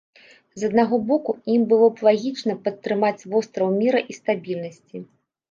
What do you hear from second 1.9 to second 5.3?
б лагічна падтрымаць востраў міра і стабільнасці.